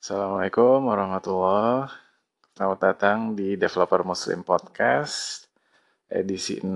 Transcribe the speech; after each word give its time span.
Assalamualaikum 0.00 0.88
warahmatullahi 0.88 1.92
Selamat 2.56 2.80
datang 2.80 3.36
di 3.36 3.52
Developer 3.60 4.00
Muslim 4.00 4.40
Podcast 4.40 5.44
edisi 6.08 6.56
6 6.56 6.72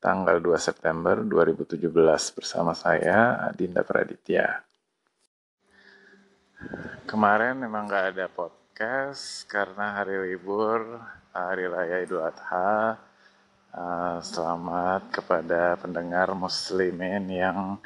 tanggal 0.00 0.40
2 0.40 0.56
September 0.56 1.20
2017 1.20 1.84
bersama 2.32 2.72
saya 2.72 3.44
Adinda 3.44 3.84
Praditya. 3.84 4.56
Kemarin 7.04 7.60
memang 7.60 7.92
gak 7.92 8.16
ada 8.16 8.32
podcast 8.32 9.44
karena 9.44 9.92
hari 9.92 10.16
libur, 10.32 10.80
hari 11.28 11.68
raya 11.68 12.08
Idul 12.08 12.24
Adha. 12.24 13.04
Uh, 13.68 14.16
selamat 14.24 15.12
kepada 15.12 15.76
pendengar 15.76 16.32
muslimin 16.32 17.28
yang 17.28 17.76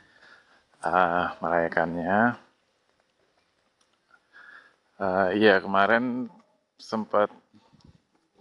uh, 0.86 1.26
merayakannya. 1.42 2.47
Uh, 4.98 5.30
iya 5.30 5.62
kemarin 5.62 6.26
sempat 6.74 7.30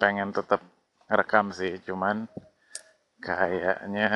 pengen 0.02 0.34
tetap 0.34 0.58
ngerekam 1.06 1.54
sih, 1.54 1.78
cuman 1.86 2.26
kayaknya 3.22 4.10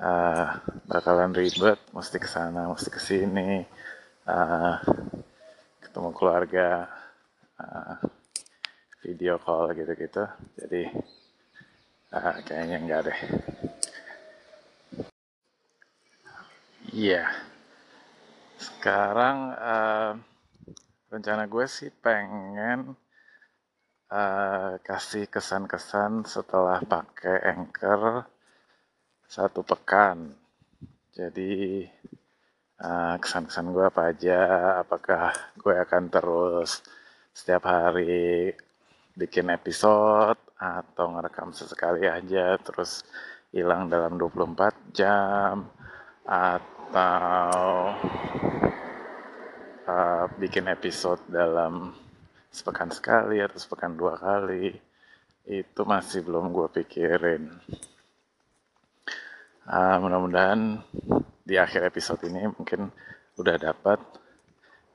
uh, 0.00 0.56
bakalan 0.88 1.36
ribet, 1.36 1.76
mesti 1.92 2.16
ke 2.16 2.24
sana, 2.24 2.72
mesti 2.72 2.88
ke 2.88 2.96
sini, 2.96 3.68
uh, 4.24 4.80
ketemu 5.84 6.10
keluarga, 6.16 6.88
uh, 7.60 8.00
video 9.04 9.36
call 9.36 9.76
gitu-gitu, 9.76 10.24
jadi 10.56 10.88
uh, 12.16 12.36
kayaknya 12.48 12.76
enggak 12.80 13.00
deh. 13.12 13.20
Iya, 16.96 17.28
yeah. 17.28 17.30
sekarang. 18.56 19.38
Uh, 19.52 20.35
rencana 21.06 21.46
gue 21.46 21.66
sih 21.70 21.90
pengen 22.02 22.98
uh, 24.10 24.72
kasih 24.82 25.30
kesan-kesan 25.30 26.26
setelah 26.26 26.82
pakai 26.82 27.46
Anchor 27.54 28.26
satu 29.26 29.62
pekan. 29.62 30.34
Jadi 31.14 31.82
uh, 32.82 33.14
kesan-kesan 33.22 33.70
gue 33.70 33.84
apa 33.86 34.02
aja, 34.10 34.40
apakah 34.82 35.30
gue 35.54 35.74
akan 35.78 36.04
terus 36.10 36.82
setiap 37.30 37.68
hari 37.70 38.52
bikin 39.16 39.48
episode 39.48 40.40
atau 40.56 41.16
ngerekam 41.16 41.52
sesekali 41.52 42.08
aja 42.08 42.56
terus 42.60 43.04
hilang 43.52 43.88
dalam 43.88 44.16
24 44.20 44.92
jam 44.92 45.68
atau 46.24 47.92
uh, 49.86 50.26
bikin 50.36 50.66
episode 50.68 51.22
dalam 51.30 51.94
sepekan 52.50 52.90
sekali 52.90 53.38
atau 53.38 53.56
sepekan 53.56 53.94
dua 53.94 54.18
kali 54.18 54.74
itu 55.46 55.82
masih 55.86 56.26
belum 56.26 56.50
gue 56.50 56.68
pikirin 56.82 57.46
uh, 59.70 59.96
mudah-mudahan 60.02 60.82
di 61.46 61.54
akhir 61.54 61.86
episode 61.86 62.26
ini 62.26 62.50
mungkin 62.50 62.90
udah 63.38 63.56
dapat 63.60 64.02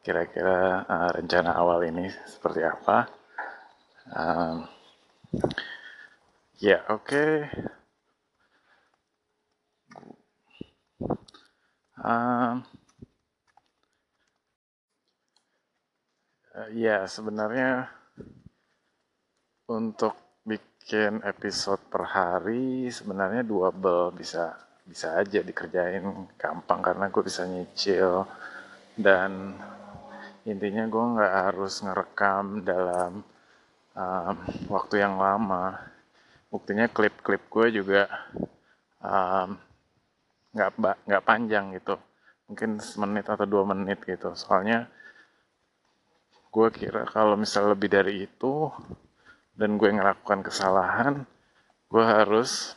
kira-kira 0.03 0.83
uh, 0.83 1.09
rencana 1.15 1.55
awal 1.55 1.85
ini 1.87 2.11
seperti 2.27 2.65
apa 2.65 3.07
um, 4.11 4.67
ya 6.59 6.83
oke 6.89 7.05
okay. 7.05 7.33
um, 12.01 12.65
Uh, 16.51 16.67
ya, 16.75 17.07
sebenarnya 17.07 17.87
untuk 19.71 20.19
bikin 20.43 21.23
episode 21.23 21.79
per 21.87 22.03
hari 22.03 22.91
sebenarnya 22.91 23.39
double 23.47 24.11
bisa 24.11 24.59
bisa 24.83 25.15
aja 25.15 25.39
dikerjain 25.39 26.03
gampang 26.35 26.83
karena 26.83 27.07
gue 27.07 27.23
bisa 27.23 27.47
nyicil 27.47 28.27
dan 28.99 29.55
intinya 30.43 30.83
gue 30.91 31.05
nggak 31.15 31.33
harus 31.39 31.87
ngerekam 31.87 32.67
dalam 32.67 33.23
um, 33.95 34.35
waktu 34.67 35.07
yang 35.07 35.23
lama. 35.23 35.79
Buktinya 36.51 36.91
klip-klip 36.91 37.47
gue 37.47 37.79
juga 37.79 38.11
nggak 40.51 40.71
um, 40.75 40.83
nggak 41.07 41.23
panjang 41.23 41.79
gitu. 41.79 41.95
Mungkin 42.51 42.83
semenit 42.83 43.31
atau 43.31 43.47
dua 43.47 43.63
menit 43.63 44.03
gitu. 44.03 44.35
Soalnya 44.35 44.91
gue 46.51 46.67
kira 46.75 47.07
kalau 47.07 47.39
misal 47.39 47.71
lebih 47.71 47.87
dari 47.87 48.27
itu 48.27 48.67
dan 49.55 49.79
gue 49.79 49.87
ngelakukan 49.87 50.43
kesalahan 50.43 51.23
gue 51.91 52.03
harus 52.03 52.71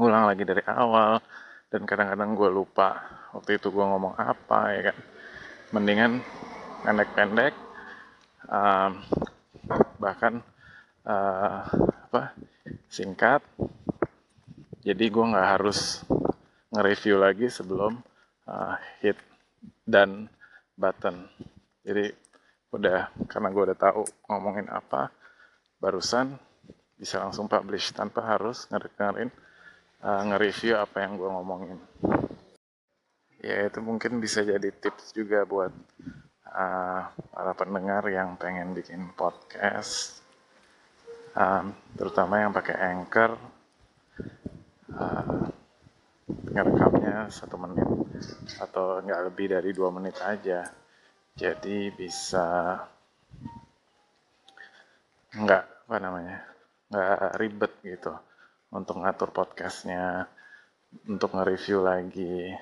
ngulang 0.00 0.24
lagi 0.24 0.48
dari 0.48 0.64
awal. 0.64 1.20
Dan 1.70 1.84
kadang-kadang 1.86 2.32
gue 2.34 2.50
lupa 2.50 2.98
waktu 3.36 3.60
itu 3.60 3.68
gue 3.68 3.84
ngomong 3.84 4.16
apa 4.16 4.60
ya 4.74 4.80
kan. 4.90 4.98
Mendingan 5.76 6.12
pendek-pendek 6.82 7.54
um, 8.48 9.04
bahkan 10.00 10.40
uh, 11.04 11.62
apa 12.08 12.32
singkat. 12.88 13.44
Jadi 14.80 15.04
gue 15.12 15.24
nggak 15.30 15.48
harus 15.60 16.02
nge-review 16.72 17.20
lagi 17.20 17.46
sebelum 17.52 18.00
uh, 18.48 18.74
hit 19.04 19.20
dan 19.84 20.26
button. 20.74 21.28
Jadi 21.84 22.10
udah 22.70 23.10
karena 23.26 23.48
gue 23.50 23.62
udah 23.70 23.78
tahu 23.78 24.02
ngomongin 24.30 24.70
apa 24.70 25.10
barusan 25.82 26.38
bisa 26.94 27.18
langsung 27.18 27.50
publish 27.50 27.90
tanpa 27.96 28.22
harus 28.22 28.68
ngedengerin 28.68 29.32
uh, 30.04 30.22
nge-review 30.30 30.76
apa 30.76 31.00
yang 31.00 31.16
gue 31.16 31.28
ngomongin. 31.32 31.78
Ya 33.40 33.64
itu 33.64 33.80
mungkin 33.80 34.20
bisa 34.20 34.44
jadi 34.44 34.68
tips 34.68 35.16
juga 35.16 35.48
buat 35.48 35.72
uh, 36.44 37.02
para 37.08 37.52
pendengar 37.56 38.04
yang 38.12 38.36
pengen 38.36 38.76
bikin 38.76 39.08
podcast 39.16 40.20
um, 41.32 41.72
terutama 41.96 42.44
yang 42.44 42.52
pakai 42.52 42.76
anchor 42.76 43.40
uh, 44.92 45.48
ngerekamnya 46.52 47.32
satu 47.32 47.56
menit 47.56 47.88
atau 48.60 49.00
nggak 49.00 49.20
lebih 49.32 49.46
dari 49.56 49.70
dua 49.72 49.88
menit 49.88 50.20
aja 50.20 50.68
jadi 51.40 51.88
bisa 51.96 52.76
nggak 55.32 55.64
apa 55.88 55.96
namanya 55.96 56.44
nggak 56.92 57.40
ribet 57.40 57.72
gitu 57.80 58.12
untuk 58.68 59.00
ngatur 59.00 59.32
podcastnya 59.32 60.28
untuk 61.08 61.32
nge-review 61.32 61.80
lagi. 61.80 62.52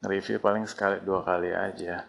Nge-review 0.00 0.38
paling 0.40 0.64
sekali 0.64 1.02
dua 1.04 1.20
kali 1.26 1.50
aja. 1.52 2.08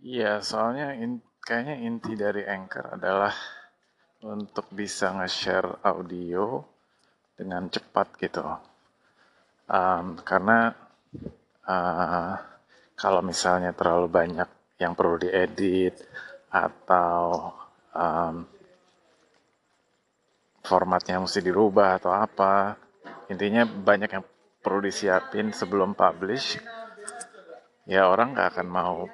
Iya 0.00 0.40
soalnya 0.44 0.96
in, 0.96 1.24
kayaknya 1.40 1.76
inti 1.80 2.12
dari 2.16 2.44
Anchor 2.44 3.00
adalah 3.00 3.32
untuk 4.24 4.68
bisa 4.76 5.12
nge-share 5.16 5.80
audio 5.84 6.60
dengan 7.32 7.64
cepat 7.72 8.08
gitu. 8.20 8.44
Um, 9.70 10.18
karena 10.26 10.74
uh, 11.64 12.34
kalau 13.00 13.24
misalnya 13.24 13.72
terlalu 13.72 14.12
banyak 14.12 14.48
yang 14.76 14.92
perlu 14.92 15.16
diedit 15.16 15.96
atau 16.52 17.48
um, 17.96 18.44
formatnya 20.60 21.16
mesti 21.16 21.40
dirubah 21.40 21.96
atau 21.96 22.12
apa 22.12 22.76
intinya 23.32 23.64
banyak 23.64 24.10
yang 24.12 24.24
perlu 24.60 24.84
disiapin 24.84 25.56
sebelum 25.56 25.96
publish 25.96 26.60
ya 27.88 28.04
orang 28.12 28.36
nggak 28.36 28.48
akan 28.54 28.68
mau 28.68 29.08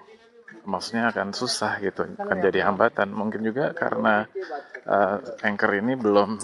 maksudnya 0.66 1.14
akan 1.14 1.30
susah 1.30 1.78
gitu 1.78 2.04
akan 2.18 2.38
jadi 2.42 2.66
hambatan. 2.66 3.14
Mungkin 3.14 3.46
juga 3.46 3.70
karena 3.72 4.26
uh, 4.84 5.22
anchor 5.46 5.78
ini 5.78 5.94
belum 5.94 6.36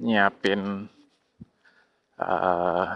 nyiapin 0.00 0.88
uh, 2.16 2.88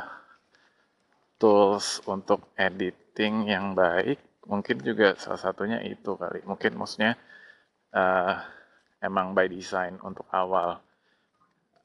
tools 1.37 2.01
untuk 2.09 2.49
edit 2.57 3.04
editing 3.15 3.47
yang 3.47 3.79
baik 3.79 4.19
mungkin 4.51 4.83
juga 4.83 5.15
salah 5.15 5.39
satunya 5.39 5.79
itu 5.87 6.19
kali. 6.19 6.43
Mungkin 6.43 6.75
maksudnya 6.75 7.15
uh, 7.95 8.43
emang 8.99 9.39
by 9.39 9.47
design 9.47 10.03
untuk 10.03 10.27
awal. 10.35 10.83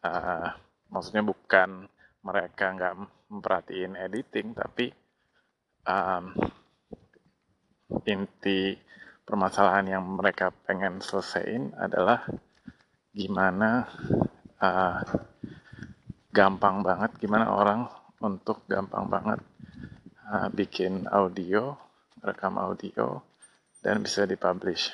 Uh, 0.01 0.49
maksudnya 0.89 1.21
bukan 1.21 1.85
mereka 2.25 2.73
nggak 2.73 2.97
memperhatiin 3.29 3.93
editing 3.93 4.57
tapi 4.57 4.89
um, 5.85 6.33
inti 8.09 8.73
permasalahan 9.21 10.01
yang 10.01 10.03
mereka 10.09 10.49
pengen 10.65 10.97
selesaiin 10.97 11.77
adalah 11.77 12.25
gimana 13.13 13.85
uh, 14.57 14.97
gampang 16.33 16.81
banget 16.81 17.21
gimana 17.21 17.53
orang 17.53 17.85
untuk 18.17 18.65
gampang 18.65 19.05
banget 19.05 19.39
uh, 20.29 20.47
bikin 20.53 21.09
audio, 21.09 21.73
rekam 22.21 22.61
audio, 22.61 23.25
dan 23.81 24.05
bisa 24.05 24.29
dipublish. 24.29 24.93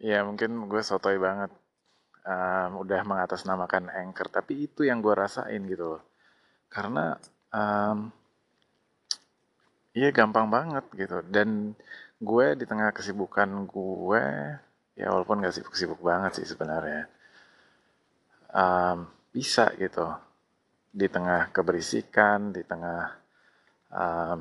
Ya 0.00 0.24
mungkin 0.24 0.68
gue 0.68 0.82
sotoy 0.84 1.16
banget 1.16 1.52
um, 2.24 2.84
udah 2.84 3.00
mengatasnamakan 3.04 3.92
Anchor, 3.92 4.28
tapi 4.32 4.68
itu 4.68 4.84
yang 4.84 5.04
gue 5.04 5.12
rasain 5.12 5.64
gitu 5.68 5.96
loh. 5.96 6.02
Karena 6.68 7.16
um, 7.54 8.10
iya 9.94 10.10
gampang 10.10 10.50
banget 10.50 10.84
gitu 10.98 11.22
dan 11.30 11.72
gue 12.18 12.46
di 12.58 12.64
tengah 12.66 12.90
kesibukan 12.90 13.46
gue 13.70 14.22
ya 14.98 15.06
walaupun 15.10 15.42
gak 15.42 15.54
sibuk-sibuk 15.54 16.02
banget 16.02 16.42
sih 16.42 16.46
sebenarnya 16.50 17.06
um, 18.50 19.06
bisa 19.30 19.70
gitu 19.78 20.02
di 20.94 21.10
tengah 21.10 21.50
keberisikan 21.50 22.54
di 22.54 22.62
tengah 22.62 23.02
um, 23.90 24.40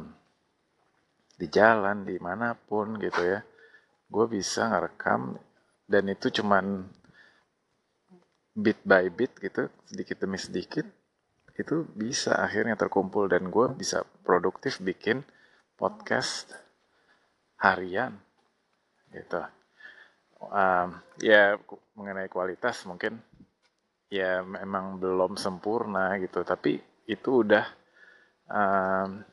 di 1.33 1.49
jalan 1.49 2.05
di 2.05 2.21
mana 2.21 2.53
pun 2.53 3.01
gitu 3.01 3.21
ya 3.25 3.41
gue 4.13 4.25
bisa 4.29 4.69
ngerekam 4.69 5.33
dan 5.89 6.03
itu 6.05 6.29
cuman 6.29 6.85
bit 8.53 8.77
by 8.85 9.09
bit 9.09 9.33
gitu 9.41 9.65
sedikit 9.89 10.21
demi 10.21 10.37
sedikit 10.37 10.85
itu 11.57 11.85
bisa 11.93 12.37
akhirnya 12.37 12.77
terkumpul 12.77 13.29
dan 13.29 13.49
gue 13.49 13.73
bisa 13.77 14.05
produktif 14.25 14.81
bikin 14.81 15.21
podcast 15.77 16.49
harian 17.61 18.17
gitu. 19.13 19.41
Um, 20.43 20.99
ya 21.23 21.55
mengenai 21.95 22.27
kualitas 22.27 22.83
mungkin 22.89 23.21
ya 24.13 24.45
memang 24.45 25.01
belum 25.01 25.33
sempurna 25.41 26.13
gitu. 26.21 26.45
Tapi 26.45 26.77
itu 27.09 27.41
udah 27.41 27.65
um, 28.45 29.25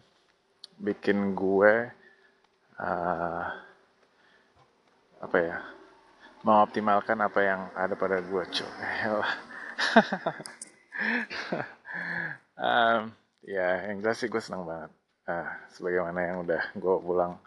bikin 0.81 1.37
gue 1.37 1.73
uh, 2.81 3.45
apa 5.21 5.37
ya 5.37 5.61
mengoptimalkan 6.41 7.21
apa 7.21 7.41
yang 7.45 7.61
ada 7.77 7.93
pada 7.93 8.25
gue 8.25 8.43
cuy. 8.49 8.73
Um, 12.61 13.17
ya 13.57 13.89
yang 13.89 14.05
jelas 14.05 14.21
sih 14.21 14.29
gue 14.29 14.37
senang 14.37 14.69
banget. 14.69 14.93
Uh, 15.25 15.49
sebagaimana 15.73 16.21
yang 16.21 16.37
udah 16.45 16.63
gue 16.77 16.97
pulang 17.01 17.41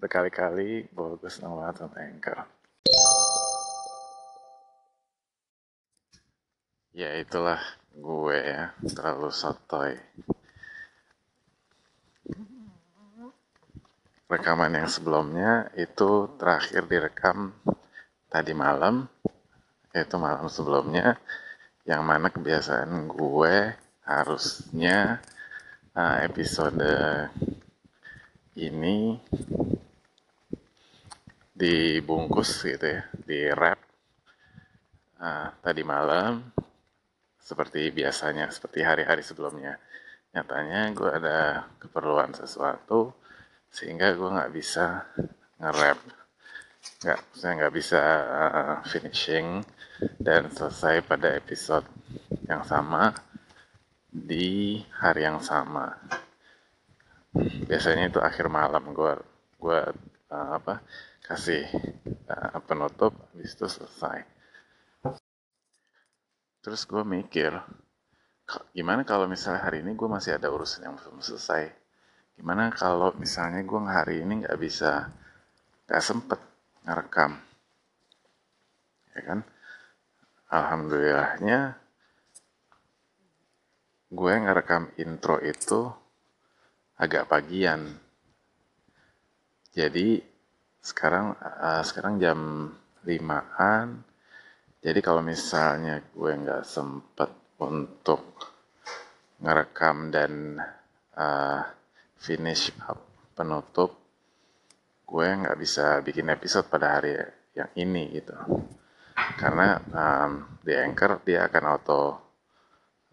berkali-kali 0.00 0.88
bahwa 0.92 1.20
gue 1.20 1.30
senang 1.30 1.60
banget 1.60 1.74
sama 1.84 1.96
Anchor 2.00 2.38
ya 6.94 7.10
itulah 7.18 7.58
gue 7.90 8.38
ya 8.38 8.70
terlalu 8.86 9.34
sotoy. 9.34 9.98
Rekaman 14.30 14.78
yang 14.78 14.88
sebelumnya 14.88 15.68
itu 15.74 16.30
terakhir 16.38 16.86
direkam 16.86 17.50
tadi 18.30 18.54
malam 18.54 19.10
yaitu 19.94 20.18
malam 20.18 20.46
sebelumnya 20.50 21.18
yang 21.86 22.02
mana 22.02 22.30
kebiasaan 22.30 23.10
gue 23.10 23.54
harusnya 24.02 25.22
uh, 25.94 26.16
episode 26.22 26.82
ini 28.58 29.18
dibungkus 31.54 32.66
gitu 32.66 32.86
ya 32.98 33.02
di 33.22 33.38
wrap 33.54 33.78
uh, 35.22 35.54
tadi 35.62 35.86
malam 35.86 36.63
seperti 37.44 37.92
biasanya, 37.92 38.48
seperti 38.48 38.80
hari-hari 38.80 39.20
sebelumnya. 39.20 39.76
Nyatanya 40.32 40.90
gue 40.96 41.10
ada 41.12 41.68
keperluan 41.76 42.32
sesuatu 42.32 43.12
sehingga 43.68 44.16
gue 44.16 44.24
nggak 44.32 44.52
bisa 44.56 45.04
nge-rap, 45.60 46.00
nggak, 47.04 47.20
saya 47.36 47.52
nggak 47.60 47.74
bisa 47.76 48.02
uh, 48.24 48.76
finishing 48.88 49.60
dan 50.16 50.48
selesai 50.48 51.04
pada 51.04 51.36
episode 51.36 51.84
yang 52.48 52.64
sama 52.64 53.12
di 54.08 54.80
hari 54.98 55.28
yang 55.28 55.38
sama. 55.44 55.92
Biasanya 57.68 58.08
itu 58.08 58.18
akhir 58.24 58.48
malam 58.48 58.90
gue 58.96 59.14
gue 59.60 59.80
uh, 60.32 60.48
apa 60.58 60.80
kasih 61.20 61.66
uh, 62.30 62.58
penutup, 62.64 63.14
habis 63.34 63.52
itu 63.52 63.66
selesai 63.68 64.33
Terus 66.64 66.88
gue 66.88 67.04
mikir, 67.04 67.52
gimana 68.72 69.04
kalau 69.04 69.28
misalnya 69.28 69.68
hari 69.68 69.84
ini 69.84 69.92
gue 69.92 70.08
masih 70.08 70.40
ada 70.40 70.48
urusan 70.48 70.88
yang 70.88 70.96
belum 70.96 71.20
selesai? 71.20 71.68
Gimana 72.40 72.72
kalau 72.72 73.12
misalnya 73.20 73.60
gue 73.60 73.80
hari 73.84 74.24
ini 74.24 74.48
nggak 74.48 74.56
bisa, 74.56 75.12
nggak 75.84 76.00
sempet 76.00 76.40
ngerekam? 76.88 77.36
Ya 79.12 79.20
kan? 79.28 79.40
Alhamdulillahnya, 80.48 81.76
gue 84.08 84.32
ngerekam 84.32 84.88
intro 84.96 85.36
itu 85.44 85.92
agak 86.96 87.28
pagian. 87.28 87.92
Jadi 89.76 90.16
sekarang 90.80 91.36
uh, 91.36 91.84
sekarang 91.84 92.16
jam 92.16 92.72
5-an 93.04 94.13
jadi 94.84 95.00
kalau 95.00 95.24
misalnya 95.24 96.04
gue 96.12 96.28
nggak 96.28 96.68
sempet 96.68 97.56
untuk 97.56 98.36
ngerekam 99.40 100.12
dan 100.12 100.60
uh, 101.16 101.64
finish 102.20 102.68
up 102.84 103.00
penutup, 103.32 103.96
gue 105.08 105.24
nggak 105.24 105.56
bisa 105.56 106.04
bikin 106.04 106.28
episode 106.28 106.68
pada 106.68 107.00
hari 107.00 107.16
yang 107.56 107.72
ini 107.80 108.12
gitu. 108.12 108.36
Karena 109.40 109.80
um, 109.80 110.60
di 110.60 110.76
Anchor 110.76 111.24
dia 111.24 111.48
akan 111.48 111.64
auto 111.64 112.02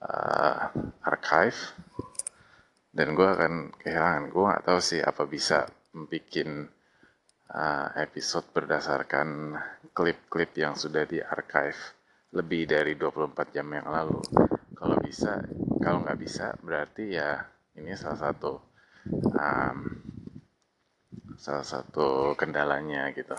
uh, 0.04 0.60
archive 1.08 1.60
dan 2.92 3.16
gue 3.16 3.28
akan 3.32 3.72
kehilangan. 3.80 4.28
Gue 4.28 4.44
nggak 4.44 4.66
tahu 4.68 4.80
sih 4.84 5.00
apa 5.00 5.24
bisa 5.24 5.72
bikin 5.96 6.68
uh, 7.52 7.88
episode 8.00 8.48
berdasarkan 8.56 9.60
klip-klip 9.92 10.56
yang 10.56 10.74
sudah 10.76 11.04
di 11.04 11.20
archive 11.20 11.78
lebih 12.32 12.64
dari 12.68 12.96
24 12.96 13.56
jam 13.56 13.68
yang 13.76 13.88
lalu. 13.92 14.24
Kalau 14.76 14.98
bisa, 15.04 15.44
kalau 15.84 16.02
nggak 16.08 16.20
bisa 16.20 16.56
berarti 16.64 17.20
ya 17.20 17.44
ini 17.76 17.92
salah 17.94 18.32
satu 18.32 18.52
um, 19.36 19.78
salah 21.36 21.66
satu 21.66 22.34
kendalanya 22.40 23.12
gitu. 23.12 23.36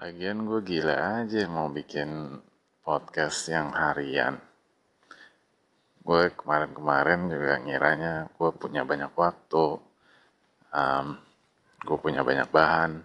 Lagian 0.00 0.48
gue 0.48 0.60
gila 0.64 1.24
aja 1.24 1.44
mau 1.48 1.68
bikin 1.68 2.40
podcast 2.80 3.52
yang 3.52 3.72
harian. 3.76 4.40
Gue 6.00 6.32
kemarin-kemarin 6.32 7.28
juga 7.28 7.60
ngiranya 7.60 8.32
gue 8.32 8.50
punya 8.56 8.88
banyak 8.88 9.12
waktu, 9.12 9.89
um, 10.74 11.18
gue 11.80 11.98
punya 11.98 12.22
banyak 12.26 12.48
bahan 12.52 13.00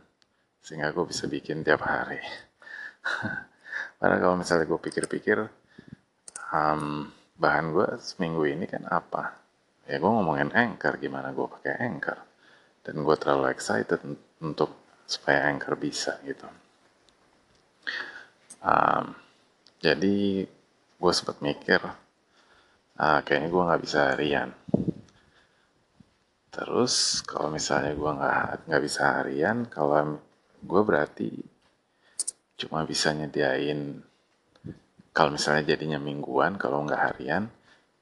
sehingga 0.66 0.92
gue 0.92 1.06
bisa 1.06 1.30
bikin 1.30 1.62
tiap 1.62 1.86
hari. 1.86 2.20
Padahal 4.00 4.20
kalau 4.22 4.36
misalnya 4.40 4.66
gue 4.66 4.80
pikir-pikir 4.82 5.38
um, 6.52 7.10
bahan 7.38 7.66
gue 7.72 7.88
seminggu 8.02 8.44
ini 8.50 8.66
kan 8.66 8.90
apa? 8.90 9.38
Ya 9.86 10.02
gue 10.02 10.10
ngomongin 10.10 10.50
anchor 10.58 10.98
gimana 10.98 11.30
gue 11.32 11.46
pakai 11.46 11.78
anchor. 11.86 12.18
Dan 12.86 13.02
gue 13.02 13.16
terlalu 13.18 13.54
excited 13.54 14.02
untuk 14.42 15.02
supaya 15.06 15.50
anchor 15.50 15.78
bisa 15.78 16.18
gitu. 16.26 16.50
Um, 18.66 19.14
jadi 19.78 20.50
gue 20.98 21.14
sempat 21.14 21.38
mikir 21.46 21.78
uh, 22.98 23.20
kayaknya 23.22 23.50
gue 23.54 23.62
nggak 23.62 23.84
bisa 23.86 24.00
harian 24.10 24.50
Terus 26.56 27.20
kalau 27.28 27.52
misalnya 27.52 27.92
gue 27.92 28.12
nggak 28.16 28.72
nggak 28.72 28.84
bisa 28.88 29.02
harian, 29.20 29.68
kalau 29.68 30.16
gue 30.64 30.82
berarti 30.88 31.30
cuma 32.56 32.88
bisa 32.88 33.12
nyediain 33.12 34.00
kalau 35.16 35.32
misalnya 35.32 35.76
jadinya 35.76 35.96
mingguan, 35.96 36.60
kalau 36.60 36.84
nggak 36.84 37.00
harian, 37.00 37.48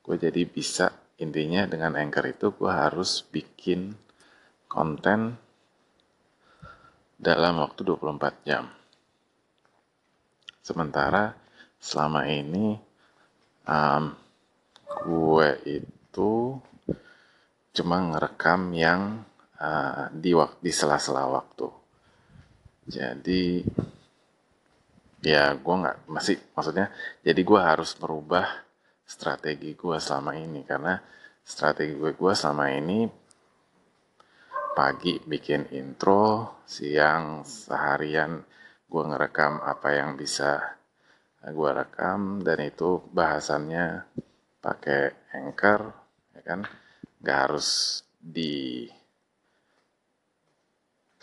gue 0.01 0.15
jadi 0.17 0.49
bisa 0.49 0.89
intinya 1.21 1.69
dengan 1.69 1.93
anchor 1.93 2.25
itu 2.25 2.49
gue 2.57 2.73
harus 2.73 3.21
bikin 3.29 3.93
konten 4.65 5.37
dalam 7.13 7.61
waktu 7.61 7.85
24 7.85 8.49
jam. 8.49 8.65
Sementara 10.65 11.37
selama 11.77 12.25
ini 12.25 12.81
um, 13.69 14.03
gue 15.05 15.49
itu 15.69 16.57
cuma 17.73 17.97
ngerekam 17.99 18.69
yang 18.77 19.25
uh, 19.57 20.07
di 20.13 20.31
waktu 20.37 20.57
di 20.61 20.71
sela-sela 20.71 21.25
waktu. 21.27 21.67
Jadi 22.85 23.65
ya 25.23 25.55
gue 25.55 25.75
nggak 25.81 25.97
masih 26.11 26.35
maksudnya 26.51 26.91
jadi 27.23 27.41
gue 27.47 27.59
harus 27.59 27.95
merubah 27.95 28.43
strategi 29.07 29.71
gue 29.71 29.95
selama 29.95 30.35
ini 30.35 30.67
karena 30.67 30.99
strategi 31.39 31.95
gue 31.95 32.11
gue 32.11 32.33
selama 32.35 32.67
ini 32.75 33.07
pagi 34.75 35.23
bikin 35.23 35.71
intro 35.71 36.59
siang 36.67 37.47
seharian 37.47 38.43
gue 38.83 39.03
ngerekam 39.07 39.63
apa 39.63 39.95
yang 39.95 40.19
bisa 40.19 40.59
gue 41.39 41.71
rekam 41.71 42.43
dan 42.43 42.59
itu 42.59 42.99
bahasannya 43.15 44.03
pakai 44.59 45.31
anchor 45.39 45.87
ya 46.35 46.41
kan 46.43 46.59
nggak 47.23 47.39
harus 47.47 48.03
di 48.19 48.91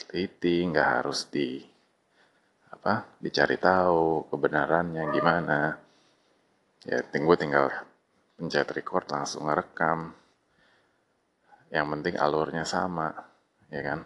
teliti 0.00 0.64
nggak 0.64 0.88
harus 0.96 1.28
di 1.28 1.60
apa 2.72 3.04
dicari 3.20 3.60
tahu 3.60 4.24
kebenarannya 4.32 5.04
gimana. 5.12 5.76
Ya 6.88 7.04
tinggal 7.04 7.36
tinggal 7.36 7.66
pencet 8.40 8.72
record 8.72 9.04
langsung 9.12 9.44
ngerekam. 9.44 10.16
Yang 11.68 11.86
penting 11.92 12.14
alurnya 12.16 12.64
sama 12.64 13.12
ya 13.68 13.84
kan? 13.84 14.00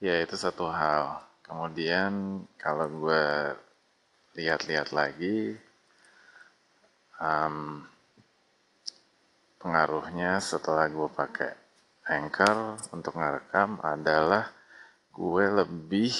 Ya 0.00 0.18
itu 0.24 0.34
satu 0.40 0.72
hal. 0.72 1.20
Kemudian 1.44 2.42
kalau 2.56 2.88
gue 2.88 3.52
lihat-lihat 4.40 4.96
lagi 4.96 5.52
um, 7.20 7.84
pengaruhnya 9.62 10.42
setelah 10.42 10.90
gue 10.90 11.06
pakai 11.06 11.54
anchor 12.10 12.82
untuk 12.90 13.14
ngerekam 13.14 13.78
adalah 13.78 14.50
gue 15.14 15.44
lebih 15.62 16.10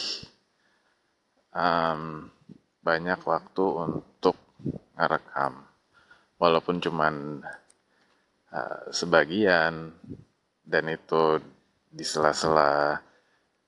um, 1.51 2.31
banyak 2.87 3.21
waktu 3.27 3.65
untuk 3.83 4.39
ngerekam. 4.95 5.67
Walaupun 6.39 6.79
cuman 6.79 7.43
uh, 8.55 8.81
sebagian 8.95 9.91
dan 10.63 10.85
itu 10.87 11.43
di 11.91 12.07
sela-sela 12.07 13.03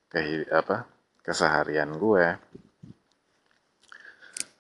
ke 0.07 0.47
apa 0.55 0.87
keseharian 1.27 1.99
gue 1.99 2.27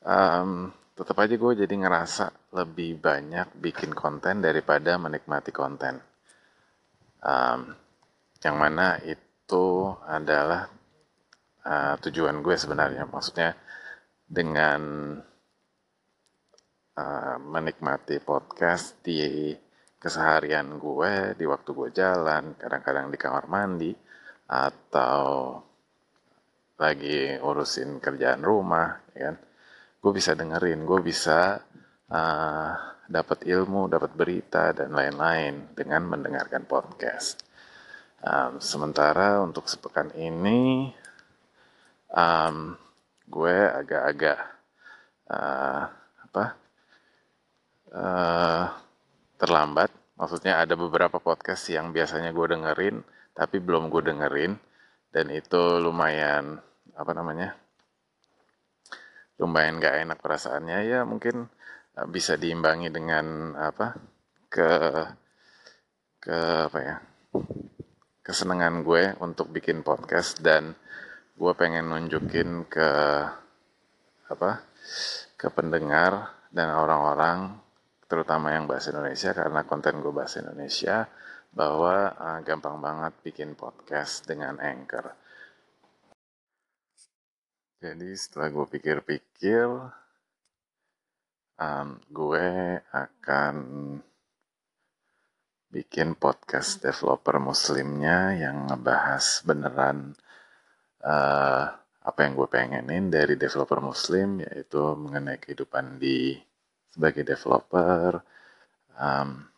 um, 0.04 0.68
tetap 0.94 1.16
aja 1.18 1.34
gue 1.34 1.52
jadi 1.58 1.74
ngerasa 1.74 2.54
lebih 2.54 3.02
banyak 3.02 3.58
bikin 3.58 3.90
konten 3.90 4.38
daripada 4.38 4.94
menikmati 4.94 5.50
konten. 5.50 5.98
Um, 7.18 7.74
yang 8.38 8.56
mana 8.60 9.02
itu 9.02 9.90
adalah 10.06 10.70
uh, 11.66 11.94
tujuan 11.98 12.38
gue 12.46 12.54
sebenarnya. 12.54 13.10
Maksudnya 13.10 13.58
dengan 14.22 14.82
uh, 16.94 17.36
menikmati 17.42 18.22
podcast 18.22 19.02
di 19.02 19.50
keseharian 19.98 20.78
gue 20.78 21.34
di 21.34 21.44
waktu 21.48 21.70
gue 21.74 21.88
jalan 21.90 22.54
kadang-kadang 22.54 23.10
di 23.10 23.18
kamar 23.18 23.44
mandi 23.50 23.90
atau 24.46 25.58
lagi 26.76 27.40
urusin 27.40 28.02
kerjaan 28.04 28.44
rumah 28.44 29.00
ya 29.16 29.32
kan 29.32 29.36
gue 30.04 30.12
bisa 30.12 30.36
dengerin 30.36 30.84
gue 30.84 31.00
bisa 31.00 31.64
uh, 32.12 32.70
dapat 33.08 33.48
ilmu 33.48 33.88
dapat 33.88 34.12
berita 34.12 34.76
dan 34.76 34.92
lain-lain 34.92 35.72
dengan 35.72 36.04
mendengarkan 36.04 36.68
podcast. 36.68 37.40
Um, 38.20 38.60
sementara 38.60 39.40
untuk 39.40 39.64
sepekan 39.68 40.12
ini 40.16 40.92
um, 42.12 42.76
gue 43.28 43.56
agak-agak 43.56 44.40
uh, 45.32 45.88
apa 46.28 46.44
uh, 47.96 48.64
terlambat. 49.40 49.88
Maksudnya 50.20 50.60
ada 50.60 50.76
beberapa 50.76 51.16
podcast 51.16 51.64
yang 51.72 51.96
biasanya 51.96 52.36
gue 52.36 52.46
dengerin 52.52 53.00
tapi 53.32 53.56
belum 53.56 53.88
gue 53.88 54.04
dengerin 54.04 54.52
dan 55.16 55.32
itu 55.32 55.80
lumayan 55.80 56.60
apa 56.94 57.12
namanya 57.16 57.63
lumayan 59.38 59.82
gak 59.82 60.06
enak 60.06 60.18
perasaannya 60.22 60.78
ya 60.86 61.00
mungkin 61.02 61.46
uh, 61.98 62.06
bisa 62.06 62.38
diimbangi 62.38 62.90
dengan 62.90 63.56
apa 63.58 63.98
ke 64.50 64.70
ke 66.22 66.38
apa 66.70 66.78
ya 66.80 66.96
kesenangan 68.24 68.80
gue 68.86 69.18
untuk 69.20 69.52
bikin 69.52 69.84
podcast 69.84 70.40
dan 70.40 70.72
gue 71.34 71.52
pengen 71.58 71.90
nunjukin 71.90 72.64
ke 72.70 72.90
apa 74.30 74.64
ke 75.34 75.50
pendengar 75.52 76.32
dan 76.54 76.70
orang-orang 76.72 77.58
terutama 78.06 78.54
yang 78.54 78.70
bahasa 78.70 78.94
Indonesia 78.94 79.34
karena 79.34 79.66
konten 79.66 79.98
gue 79.98 80.14
bahasa 80.14 80.40
Indonesia 80.40 81.10
bahwa 81.54 82.14
uh, 82.14 82.38
gampang 82.42 82.82
banget 82.82 83.12
bikin 83.22 83.54
podcast 83.54 84.26
dengan 84.26 84.58
Anchor. 84.58 85.14
Jadi 87.82 88.10
setelah 88.16 88.48
gue 88.54 88.66
pikir-pikir, 88.70 89.68
um, 91.58 91.88
gue 92.10 92.48
akan 92.94 93.56
bikin 95.74 96.14
podcast 96.14 96.78
developer 96.86 97.42
muslimnya 97.42 98.38
yang 98.38 98.70
ngebahas 98.70 99.42
beneran 99.42 100.14
uh, 101.02 101.66
apa 102.04 102.18
yang 102.22 102.38
gue 102.38 102.46
pengenin 102.46 103.10
dari 103.10 103.34
developer 103.34 103.82
muslim 103.82 104.38
yaitu 104.38 104.78
mengenai 104.94 105.42
kehidupan 105.42 105.98
di 105.98 106.38
sebagai 106.94 107.26
developer. 107.26 108.22
Um, 108.94 109.50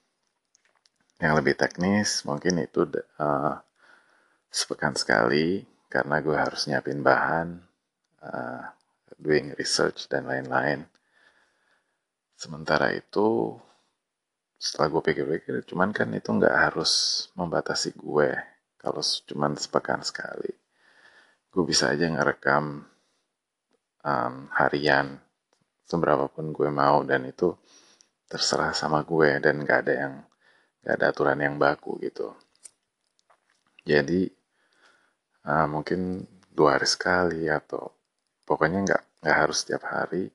yang 1.20 1.36
lebih 1.36 1.56
teknis 1.56 2.24
mungkin 2.24 2.60
itu 2.64 2.88
uh, 3.20 3.56
sepekan 4.48 4.96
sekali 4.96 5.64
karena 5.92 6.20
gue 6.20 6.36
harus 6.36 6.68
nyiapin 6.68 7.00
bahan 7.00 7.60
uh, 8.26 8.62
doing 9.22 9.54
research 9.54 10.10
dan 10.10 10.26
lain-lain. 10.26 10.82
Sementara 12.34 12.92
itu 12.92 13.54
setelah 14.58 14.88
gue 14.90 15.02
pikir-pikir 15.12 15.62
cuman 15.68 15.94
kan 15.94 16.10
itu 16.12 16.28
nggak 16.34 16.56
harus 16.70 17.26
membatasi 17.38 17.94
gue. 17.94 18.34
Kalau 18.76 19.02
cuman 19.30 19.54
sepekan 19.54 20.02
sekali 20.02 20.52
gue 21.56 21.64
bisa 21.64 21.88
aja 21.88 22.04
ngerekam 22.04 22.84
um, 24.04 24.34
harian 24.52 25.16
seberapa 25.88 26.28
pun 26.28 26.52
gue 26.52 26.68
mau 26.68 27.00
dan 27.00 27.24
itu 27.24 27.56
terserah 28.28 28.76
sama 28.76 29.00
gue 29.08 29.40
dan 29.40 29.64
gak 29.64 29.88
ada 29.88 29.94
yang 29.96 30.14
gak 30.84 30.94
ada 31.00 31.06
aturan 31.16 31.40
yang 31.40 31.56
baku 31.56 31.96
gitu. 32.04 32.36
Jadi 33.88 34.28
uh, 35.48 35.64
mungkin 35.64 36.28
dua 36.52 36.76
hari 36.76 36.84
sekali 36.84 37.48
atau 37.48 37.95
pokoknya 38.46 38.78
nggak 38.86 39.02
nggak 39.20 39.36
harus 39.36 39.66
setiap 39.66 39.82
hari 39.90 40.30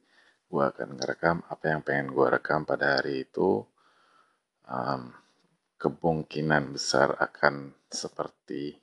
gue 0.52 0.64
akan 0.68 1.00
ngerekam 1.00 1.38
apa 1.48 1.64
yang 1.72 1.82
pengen 1.82 2.12
gue 2.12 2.28
rekam 2.28 2.68
pada 2.68 3.00
hari 3.00 3.24
itu 3.24 3.64
um, 4.68 5.16
kemungkinan 5.80 6.76
besar 6.76 7.16
akan 7.18 7.72
seperti 7.88 8.76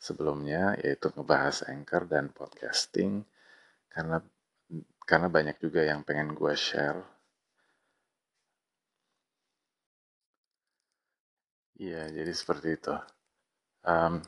sebelumnya 0.00 0.74
yaitu 0.82 1.08
ngebahas 1.14 1.70
anchor 1.70 2.04
dan 2.10 2.34
podcasting 2.34 3.22
karena 3.86 4.18
karena 5.10 5.26
banyak 5.26 5.58
juga 5.58 5.82
yang 5.82 6.06
pengen 6.06 6.38
gue 6.38 6.54
share. 6.54 7.02
Iya, 11.80 12.12
jadi 12.14 12.30
seperti 12.30 12.68
itu. 12.78 12.94
Um, 13.82 14.22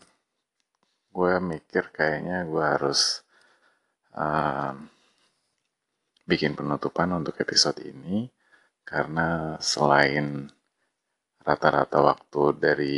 gue 1.14 1.32
mikir 1.38 1.92
kayaknya 1.94 2.48
gue 2.48 2.64
harus 2.64 3.22
um, 4.16 4.88
bikin 6.28 6.54
penutupan 6.56 7.12
untuk 7.12 7.36
episode 7.42 7.82
ini 7.82 8.30
karena 8.82 9.58
selain 9.58 10.48
rata-rata 11.42 11.98
waktu 11.98 12.42
dari 12.56 12.94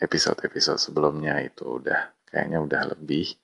episode-episode 0.00 0.78
sebelumnya 0.78 1.42
itu 1.42 1.82
udah 1.82 2.24
kayaknya 2.24 2.62
udah 2.62 2.82
lebih 2.94 3.34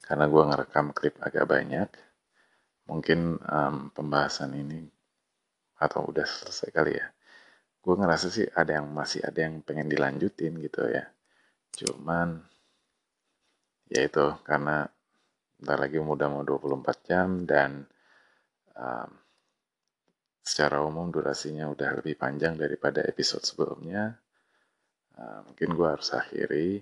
karena 0.00 0.26
gue 0.26 0.42
ngerekam 0.42 0.96
klip 0.96 1.14
agak 1.20 1.44
banyak 1.44 1.88
mungkin 2.88 3.38
um, 3.46 3.94
pembahasan 3.94 4.56
ini 4.56 4.82
atau 5.78 6.10
udah 6.10 6.26
selesai 6.26 6.68
kali 6.74 6.98
ya. 6.98 7.06
Gue 7.80 7.94
ngerasa 7.96 8.28
sih 8.28 8.44
ada 8.44 8.82
yang 8.82 8.92
masih 8.92 9.24
ada 9.24 9.40
yang 9.40 9.64
pengen 9.64 9.88
dilanjutin 9.88 10.58
gitu 10.60 10.84
ya. 10.90 11.08
Cuman 11.72 12.42
ya 13.88 14.04
itu 14.04 14.26
karena 14.44 14.90
ntar 15.60 15.78
lagi 15.80 16.00
udah 16.00 16.28
mau 16.32 16.44
24 16.44 17.08
jam 17.08 17.28
dan 17.44 17.84
um, 18.76 19.10
secara 20.40 20.80
umum 20.82 21.12
durasinya 21.12 21.68
udah 21.68 22.00
lebih 22.00 22.16
panjang 22.16 22.56
daripada 22.56 23.04
episode 23.04 23.44
sebelumnya 23.44 24.20
Nah, 25.20 25.44
mungkin 25.44 25.76
gue 25.76 25.84
harus 25.84 26.10
akhiri. 26.16 26.80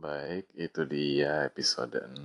Baik, 0.00 0.48
itu 0.56 0.80
dia 0.88 1.44
episode 1.44 2.00
6. 2.00 2.24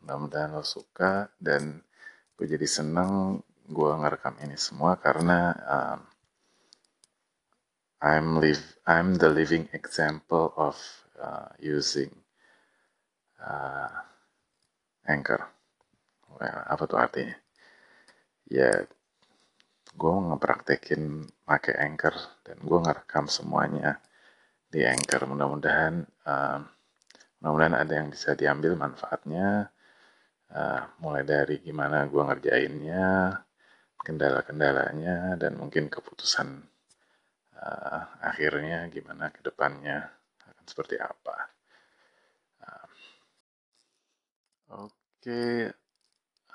Mudah-mudahan 0.00 0.56
lo 0.56 0.64
suka 0.64 1.28
dan 1.36 1.84
gue 2.32 2.46
jadi 2.48 2.64
seneng 2.64 3.44
gue 3.68 3.90
ngerekam 3.92 4.40
ini 4.40 4.56
semua 4.56 4.96
karena 4.96 5.52
um, 5.68 6.00
I'm 7.96 8.36
live 8.44 8.60
I'm 8.84 9.16
the 9.16 9.32
living 9.32 9.72
example 9.72 10.52
of 10.52 10.76
uh, 11.16 11.48
using 11.56 12.12
uh, 13.40 13.88
Anchor. 15.08 15.40
Well, 16.28 16.60
apa 16.68 16.82
tuh 16.84 17.00
artinya? 17.00 17.32
Ya, 18.52 18.84
gue 19.96 20.12
ngepraktekin 20.12 21.24
pakai 21.48 21.80
Anchor 21.80 22.12
dan 22.44 22.60
gue 22.60 22.78
ngerekam 22.84 23.32
semuanya 23.32 23.96
di 24.68 24.84
Anchor. 24.84 25.24
Mudah-mudahan 25.24 26.04
uh, 26.28 26.60
mudah-mudahan 27.40 27.80
ada 27.80 27.92
yang 27.96 28.12
bisa 28.12 28.36
diambil 28.36 28.76
manfaatnya. 28.76 29.72
Uh, 30.52 30.84
mulai 31.00 31.24
dari 31.24 31.64
gimana 31.64 32.04
gue 32.06 32.22
ngerjainnya, 32.22 33.40
kendala-kendalanya, 34.04 35.40
dan 35.40 35.56
mungkin 35.56 35.88
keputusan 35.88 36.75
uh, 37.56 38.02
akhirnya 38.20 38.88
gimana 38.92 39.32
ke 39.32 39.40
depannya 39.40 40.04
akan 40.44 40.64
seperti 40.68 40.96
apa. 41.00 41.36
Uh, 42.62 42.88
Oke, 44.86 44.92
okay. 45.22 45.56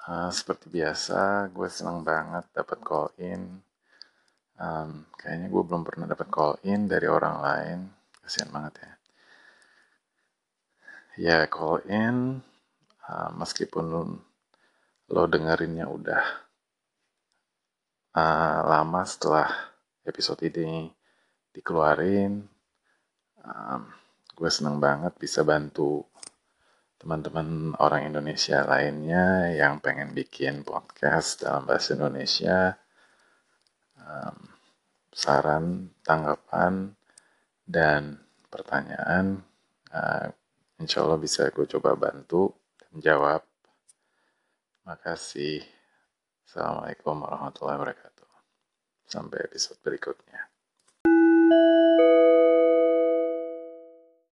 uh, 0.07 0.29
seperti 0.29 0.69
biasa 0.69 1.49
gue 1.49 1.67
senang 1.71 2.05
banget 2.05 2.45
dapat 2.53 2.79
call 2.83 3.09
in. 3.17 3.61
Um, 4.61 5.09
kayaknya 5.17 5.49
gue 5.49 5.63
belum 5.65 5.81
pernah 5.81 6.05
dapat 6.05 6.27
call 6.29 6.53
in 6.67 6.85
dari 6.85 7.09
orang 7.09 7.35
lain. 7.41 7.79
Kasian 8.21 8.53
banget 8.53 8.73
ya. 8.77 8.93
Ya 11.21 11.37
call 11.49 11.81
in 11.89 12.39
uh, 13.09 13.29
meskipun 13.35 13.83
lo 15.11 15.23
dengerinnya 15.27 15.91
udah 15.91 16.23
uh, 18.15 18.59
lama 18.63 19.01
setelah 19.03 19.70
episode 20.05 20.41
ini 20.47 20.89
dikeluarin 21.51 22.41
um, 23.43 23.81
gue 24.31 24.49
seneng 24.49 24.81
banget 24.81 25.13
bisa 25.19 25.45
bantu 25.45 26.05
teman-teman 27.01 27.73
orang 27.81 28.13
Indonesia 28.13 28.61
lainnya 28.65 29.53
yang 29.57 29.81
pengen 29.81 30.13
bikin 30.13 30.61
podcast 30.61 31.41
dalam 31.41 31.65
bahasa 31.65 31.97
Indonesia 31.97 32.77
um, 33.97 34.37
saran 35.11 35.91
tanggapan 36.05 36.93
dan 37.65 38.21
pertanyaan 38.47 39.41
uh, 39.91 40.29
insya 40.81 41.05
Allah 41.05 41.21
bisa 41.21 41.49
gue 41.53 41.65
coba 41.77 41.93
bantu 41.93 42.53
menjawab. 42.91 43.45
Makasih. 44.83 45.63
Assalamualaikum 46.43 47.21
warahmatullahi 47.21 47.77
wabarakatuh. 47.79 48.10
Sampai 49.11 49.43
episode 49.43 49.83
berikutnya. 49.83 50.50